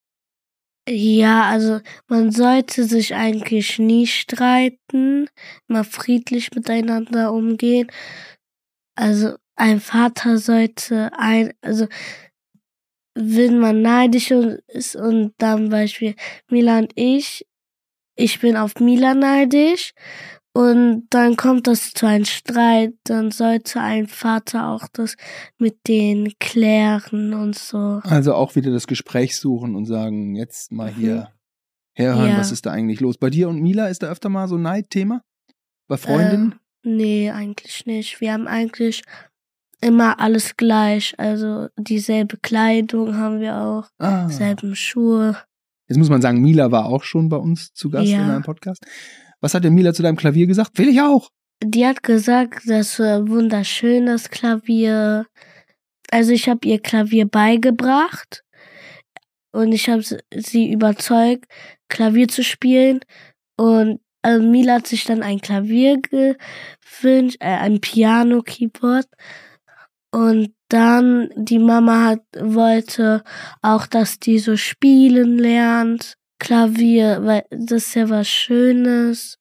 [0.89, 5.27] Ja, also man sollte sich eigentlich nie streiten,
[5.67, 7.91] mal friedlich miteinander umgehen.
[8.95, 11.87] Also ein Vater sollte ein, also
[13.17, 14.31] wenn man neidisch
[14.67, 16.15] ist und dann Beispiel
[16.49, 17.45] Mila und ich,
[18.15, 19.93] ich bin auf Mila neidisch
[20.53, 25.15] und dann kommt das zu einem Streit, dann sollte ein Vater auch das
[25.57, 27.99] mit denen klären und so.
[28.03, 31.31] Also auch wieder das Gespräch suchen und sagen, jetzt mal hier
[31.93, 32.37] herhören, Ja.
[32.39, 33.17] was ist da eigentlich los?
[33.17, 35.21] Bei dir und Mila ist da öfter mal so ein Neidthema?
[35.87, 36.53] Bei Freundinnen?
[36.83, 38.19] Äh, nee, eigentlich nicht.
[38.21, 39.03] Wir haben eigentlich
[39.81, 41.13] immer alles gleich.
[41.17, 44.29] Also dieselbe Kleidung haben wir auch, ah.
[44.29, 45.37] selben Schuhe.
[45.87, 48.23] Jetzt muss man sagen, Mila war auch schon bei uns zu Gast Ja.
[48.23, 48.85] in einem Podcast.
[49.39, 50.77] Was hat denn Mila zu deinem Klavier gesagt?
[50.77, 51.29] Will ich auch.
[51.63, 55.25] Die hat gesagt, das war wunderschön, das Klavier.
[56.11, 58.43] Also ich habe ihr Klavier beigebracht
[59.51, 61.45] und ich habe sie überzeugt,
[61.89, 62.99] Klavier zu spielen.
[63.57, 69.07] Und äh, Mila hat sich dann ein Klavier gewünscht, äh, ein Piano-Keyboard.
[70.11, 73.23] Und dann die Mama hat, wollte
[73.61, 76.15] auch, dass die so spielen lernt.
[76.39, 79.39] Klavier, weil das ist ja was Schönes.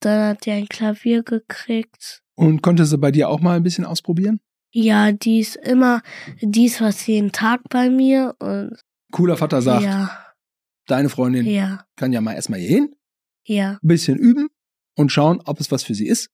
[0.00, 2.22] Dann hat die ein Klavier gekriegt.
[2.36, 4.40] Und konnte sie bei dir auch mal ein bisschen ausprobieren?
[4.72, 6.02] Ja, die ist immer,
[6.40, 8.76] die ist fast jeden Tag bei mir und
[9.12, 10.10] Cooler Vater sagt, ja,
[10.88, 12.96] deine Freundin Ja, kann ja mal erstmal hier hin,
[13.46, 14.48] ja, ein bisschen üben
[14.96, 16.30] und schauen, ob es was für sie ist.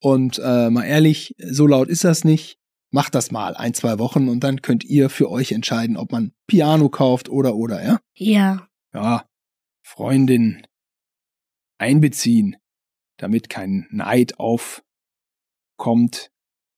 [0.00, 2.59] Und äh, mal ehrlich, so laut ist das nicht.
[2.90, 6.32] Macht das mal ein, zwei Wochen und dann könnt ihr für euch entscheiden, ob man
[6.46, 8.00] Piano kauft oder oder, ja?
[8.14, 9.24] ja, Ja,
[9.82, 10.66] Freundin
[11.78, 12.56] einbeziehen,
[13.16, 14.82] damit kein Neid aufkommt,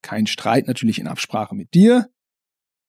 [0.03, 2.11] kein Streit natürlich in Absprache mit dir,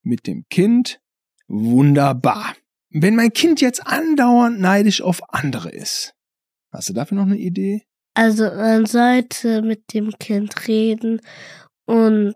[0.02, 1.00] mit dem Kind.
[1.48, 2.56] Wunderbar.
[2.90, 6.14] Wenn mein Kind jetzt andauernd neidisch auf andere ist,
[6.72, 7.86] hast du dafür noch eine Idee?
[8.16, 11.22] Also man sollte mit dem Kind reden
[11.86, 12.36] und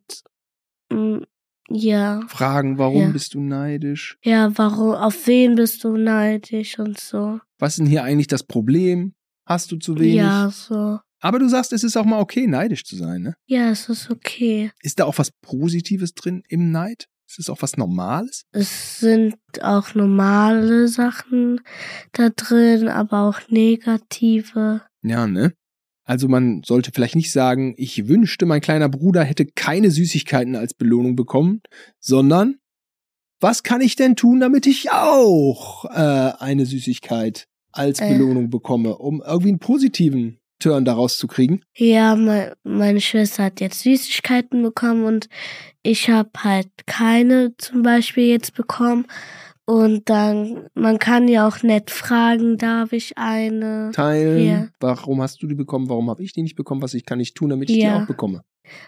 [1.70, 3.10] ja, Fragen, warum Ja.
[3.10, 4.18] bist du neidisch?
[4.24, 7.40] ja, warum, auf wen bist du neidisch und so.
[7.60, 9.14] Was ist denn hier eigentlich das Problem?
[9.46, 10.16] Hast du zu wenig?
[10.16, 11.00] Ja, so.
[11.20, 13.36] Aber du sagst, es ist auch mal okay, neidisch zu sein, ne?
[13.48, 14.72] Ja, es ist okay.
[14.82, 17.08] Ist da auch was Positives drin im Neid?
[17.28, 18.44] Ist es auch was Normales?
[18.52, 21.60] Es sind auch normale Sachen
[22.14, 24.82] da drin, aber auch negative.
[25.02, 25.54] Ja, ne?
[26.08, 30.74] Also man sollte vielleicht nicht sagen, ich wünschte, mein kleiner Bruder hätte keine Süßigkeiten als
[30.74, 31.62] Belohnung bekommen,
[32.00, 32.56] sondern
[33.42, 38.14] was kann ich denn tun, damit ich auch äh, eine Süßigkeit als Äh.
[38.14, 41.62] Belohnung bekomme, um irgendwie einen positiven Turn daraus zu kriegen?
[41.76, 45.28] Ja, me meine Schwester hat jetzt Süßigkeiten bekommen und
[45.84, 49.06] ich habe halt keine zum Beispiel jetzt bekommen.
[49.70, 53.92] Und dann, man kann ja auch nett fragen, darf ich eine?
[53.94, 54.48] Teilen.
[54.48, 54.68] Ja.
[54.80, 55.90] Warum hast du die bekommen?
[55.90, 56.82] Warum habe ich die nicht bekommen?
[56.82, 58.02] Was ich kann ich tun, damit ich die Ja.
[58.02, 58.44] auch bekomme?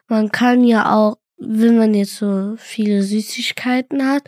[0.08, 4.24] Man kann ja auch, wenn man jetzt so viele Süßigkeiten hat,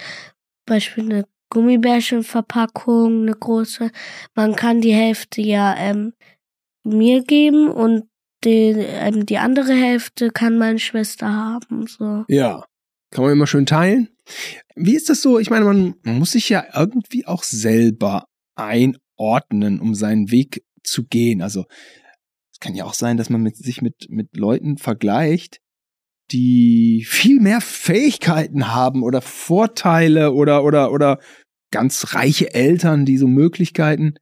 [0.65, 3.89] Beispiel eine Gummibärchenverpackung, eine große,
[4.35, 6.13] man kann die Hälfte ja ähm,
[6.83, 8.05] mir geben und
[8.43, 11.87] die, ähm, die andere Hälfte kann meine Schwester haben.
[11.87, 12.25] So.
[12.27, 12.65] Ja.
[13.11, 14.09] Kann man immer schön teilen.
[14.75, 15.39] Wie ist das so?
[15.39, 21.41] Ich meine, man muss sich ja irgendwie auch selber einordnen, um seinen Weg zu gehen.
[21.41, 21.65] Also
[22.51, 25.59] es kann ja auch sein, dass man mit, sich mit, mit Leuten vergleicht,
[26.31, 31.19] die viel mehr Fähigkeiten haben oder Vorteile oder, oder, oder
[31.71, 34.15] ganz reiche Eltern, die so Möglichkeiten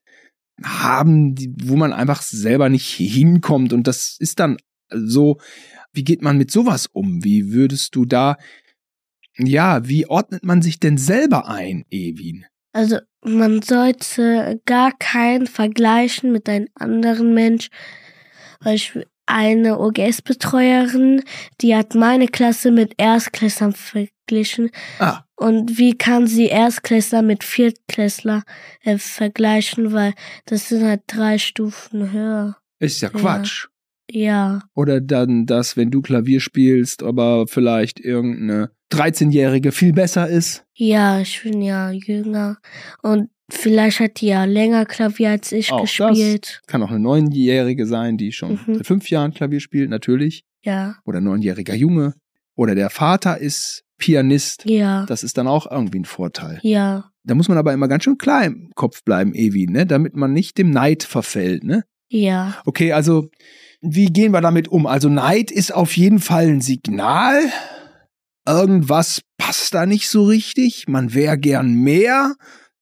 [0.64, 3.74] haben, die, wo man einfach selber nicht hinkommt.
[3.74, 4.58] Und das ist dann
[4.92, 5.40] so,
[5.94, 7.24] wie geht man mit sowas um?
[7.24, 8.38] Wie würdest du da,
[9.48, 12.46] ja, wie ordnet man sich denn selber ein, Ewin?
[12.74, 17.70] Also man sollte gar keinen vergleichen mit einem anderen Mensch.
[18.60, 21.24] Beispiel eine OGS-Betreuerin,
[21.62, 24.72] die hat meine Klasse mit Erstklässlern verglichen.
[24.98, 28.44] Ah, Und wie kann sie Erstklässler mit Viertklässler
[28.84, 30.14] äh, vergleichen, weil
[30.46, 32.58] das sind halt drei Stufen höher.
[32.80, 33.20] ist ja Ja.
[33.20, 33.68] Quatsch.
[34.12, 40.64] Ja, Oder dann das, wenn du Klavier spielst, aber vielleicht irgendeine 13-Jährige viel besser ist.
[40.74, 42.58] ja, ich bin ja jünger.
[43.04, 45.96] Und vielleicht hat die ja länger Klavier als ich Auch das.
[45.98, 46.62] gespielt.
[46.68, 48.76] Kann auch eine Neunjährige sein, die schon Mhm.
[48.76, 50.44] seit fünf Jahren Klavier spielt, natürlich.
[50.64, 52.14] Ja, Oder ein neunjähriger Junge.
[52.56, 54.64] Oder der Vater ist Pianist.
[54.66, 56.60] ja, Das ist dann auch irgendwie ein Vorteil.
[56.64, 59.86] ja, Da muss man aber immer ganz schön klar im Kopf bleiben, Ewin, ne?
[59.86, 61.64] damit man nicht dem Neid verfällt.
[61.64, 61.84] Ne?
[62.10, 63.30] ja, Okay, also
[63.82, 64.86] wie gehen wir damit um?
[64.86, 67.42] Also Neid ist auf jeden Fall ein Signal.
[68.48, 70.88] Irgendwas passt da nicht so richtig.
[70.88, 72.36] Man wäre gern mehr.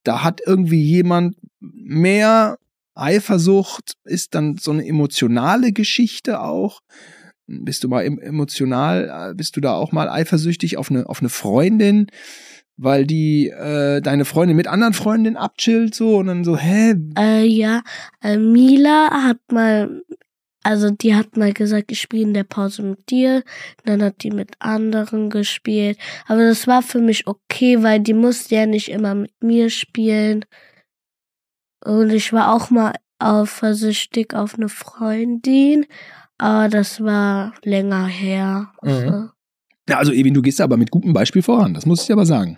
[0.03, 2.57] Da hat irgendwie jemand mehr.
[2.95, 6.81] Eifersucht ist dann so eine emotionale Geschichte auch.
[7.45, 11.19] Bist du mal em- emotional, äh, bist du da auch mal eifersüchtig auf eine, auf
[11.21, 12.07] eine Freundin,
[12.75, 17.45] weil die äh, deine Freundin mit anderen Freundinnen abchillt so und dann so, hä, äh,
[17.45, 17.83] ja.
[18.21, 20.01] Äh, Mila hat mal,
[20.67, 23.43] also die hat mal gesagt, ich spiele in der Pause mit dir.
[23.85, 25.97] Dann hat die mit anderen gespielt.
[26.27, 30.43] Aber das war für mich okay, weil die musste ja nicht immer mit mir spielen.
[31.85, 35.85] Und ich war auch mal eifersüchtig auf eine Freundin.
[36.37, 38.73] Aber das war länger her.
[38.81, 38.89] Mhm.
[38.89, 39.29] Also,
[39.87, 42.57] Ja, also Evin, du gehst aber mit gutem Beispiel voran, das muss ich aber sagen.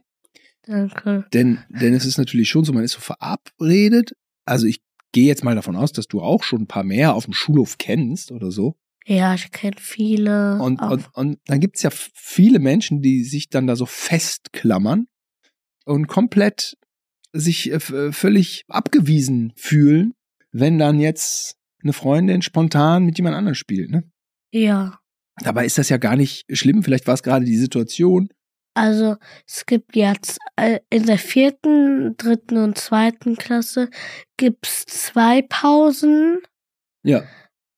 [0.66, 1.26] danke.
[1.32, 4.16] Denn, denn es ist natürlich schon so, man ist so verabredet.
[4.46, 7.26] Also ich gehe jetzt mal davon aus, dass du auch schon ein paar mehr auf
[7.26, 8.76] dem Schulhof kennst oder so.
[9.06, 10.60] Ja, ich kenne viele.
[10.62, 15.08] Und, und, und dann gibt's ja f- viele Menschen, die sich dann da so festklammern
[15.86, 16.78] und komplett
[17.34, 20.14] sich äh, völlig abgewiesen fühlen,
[20.52, 23.90] wenn dann jetzt eine Freundin spontan mit jemand anderem spielt.
[23.90, 24.04] Ne?
[24.52, 25.00] ja.
[25.42, 26.84] Dabei ist das ja gar nicht schlimm.
[26.84, 28.28] Vielleicht war es gerade die Situation.
[28.74, 33.90] Also es gibt jetzt äh, in der vierten, dritten und zweiten Klasse
[34.38, 36.40] gibt's zwei Pausen
[37.04, 37.24] Ja,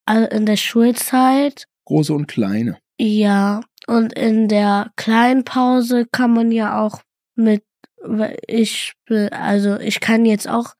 [0.05, 1.67] also in der Schulzeit.
[1.85, 2.77] große und kleine.
[2.99, 7.01] Ja, und in der kleinen Pause kann man ja auch
[7.35, 7.63] mit
[8.03, 8.93] weil ich
[9.31, 10.73] also ich kann jetzt auch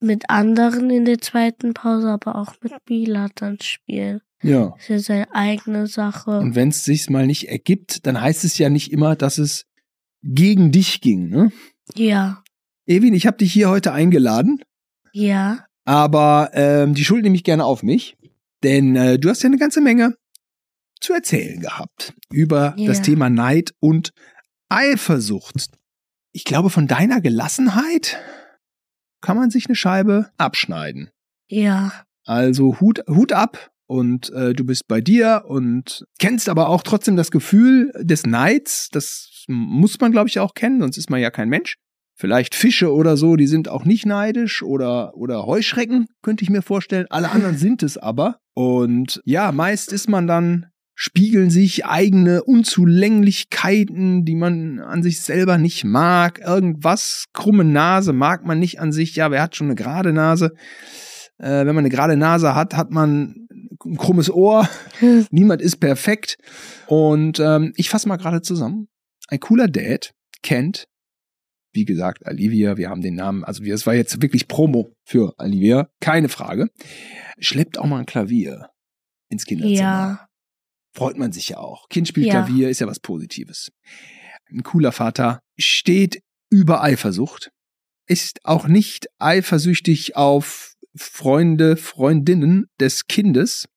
[0.00, 4.20] mit anderen in der zweiten Pause, aber auch mit Bilal dann spielen.
[4.42, 4.70] Ja.
[4.76, 6.38] Das ist ja seine eigene Sache.
[6.38, 9.66] Und wenn es sich mal nicht ergibt, dann heißt es ja nicht immer, dass es
[10.22, 11.52] gegen dich ging, ne?
[11.94, 12.42] Ja.
[12.86, 14.62] Evin, ich habe dich hier heute eingeladen,
[15.12, 15.64] Ja.
[15.84, 18.16] aber ähm, die Schuld nehme ich gerne auf mich,
[18.62, 20.16] denn äh, du hast ja eine ganze Menge
[21.00, 22.86] zu erzählen gehabt über Ja.
[22.88, 24.12] das Thema Neid und
[24.68, 25.70] Eifersucht.
[26.32, 28.18] Ich glaube, von deiner Gelassenheit
[29.20, 31.10] kann man sich eine Scheibe abschneiden.
[31.48, 31.92] Ja.
[32.24, 37.16] Also Hut, Hut ab und äh, du bist bei dir und kennst aber auch trotzdem
[37.16, 38.88] das Gefühl des Neids.
[38.92, 41.74] Das muss man, glaube ich, auch kennen, sonst ist man ja kein Mensch.
[42.14, 46.62] Vielleicht Fische oder so, die sind auch nicht neidisch oder, oder Heuschrecken, könnte ich mir
[46.62, 47.06] vorstellen.
[47.10, 48.36] Alle anderen sind es aber.
[48.54, 55.58] Und ja, meist ist man dann, spiegeln sich eigene Unzulänglichkeiten, die man an sich selber
[55.58, 56.38] nicht mag.
[56.38, 59.16] Irgendwas, krumme Nase mag man nicht an sich.
[59.16, 60.52] Ja, wer hat schon eine gerade Nase?
[61.38, 63.39] Äh, wenn man eine gerade Nase hat, hat man
[63.84, 64.68] ein krummes Ohr.
[65.30, 66.38] Niemand ist perfekt.
[66.86, 68.88] Und ähm, ich fasse mal gerade zusammen.
[69.28, 70.12] Ein cooler Dad
[70.42, 70.86] kennt,
[71.72, 75.88] wie gesagt, Olivia, wir haben den Namen, also das war jetzt wirklich Promo für Olivia,
[76.00, 76.68] keine Frage.
[77.38, 78.70] Schleppt auch mal ein Klavier
[79.28, 79.78] ins Kinderzimmer.
[79.78, 80.26] Ja.
[80.92, 81.88] Freut man sich ja auch.
[81.88, 82.44] Kind spielt Ja.
[82.44, 83.70] Klavier, ist ja was Positives.
[84.50, 87.52] Ein cooler Vater steht über Eifersucht,
[88.06, 93.68] ist auch nicht eifersüchtig auf Freunde, Freundinnen des Kindes.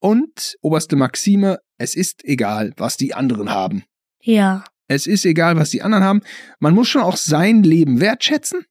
[0.00, 3.84] Und oberste Maxime, es ist egal, was die anderen haben.
[4.22, 4.64] Ja.
[4.88, 6.22] Es ist egal, was die anderen haben.
[6.58, 8.64] Man muss schon auch sein Leben wertschätzen.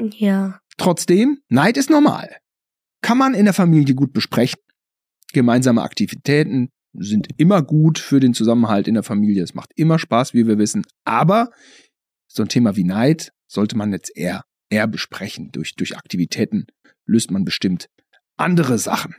[0.00, 0.60] Ja.
[0.76, 2.36] Trotzdem, Neid ist normal.
[3.02, 4.60] Kann man in der Familie gut besprechen.
[5.32, 9.42] Gemeinsame Aktivitäten sind immer gut für den Zusammenhalt in der Familie.
[9.42, 10.84] Es macht immer Spaß, wie wir wissen.
[11.04, 11.50] Aber
[12.28, 15.50] so ein Thema wie Neid sollte man jetzt eher, eher besprechen.
[15.52, 16.66] Durch, durch Aktivitäten
[17.06, 17.88] löst man bestimmt
[18.36, 19.16] andere Sachen.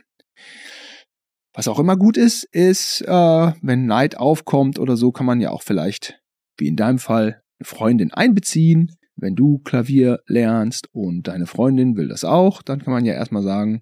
[1.56, 5.50] Was auch immer gut ist, ist, äh, wenn Neid aufkommt oder so, kann man ja
[5.50, 6.20] auch vielleicht,
[6.58, 8.94] wie in deinem Fall, eine Freundin einbeziehen.
[9.16, 13.42] Wenn du Klavier lernst und deine Freundin will das auch, dann kann man ja erstmal
[13.42, 13.80] sagen,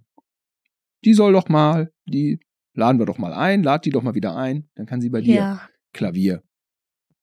[1.05, 2.39] die soll doch mal, die
[2.75, 5.21] laden wir doch mal ein, lad die doch mal wieder ein, dann kann sie bei
[5.21, 5.69] dir Ja.
[5.93, 6.45] Klavier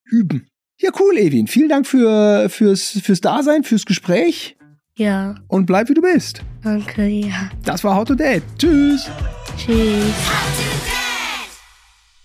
[0.04, 0.50] üben.
[0.78, 1.48] Ja, cool, Evin.
[1.48, 4.58] Vielen Dank für, fürs, fürs Dasein, fürs Gespräch
[4.98, 5.36] Ja.
[5.48, 6.44] und bleib wie du bist.
[6.64, 7.50] Danke, ja.
[7.64, 8.44] Das war How to Date.
[8.58, 9.10] Tschüss.
[9.58, 10.14] Tschüss.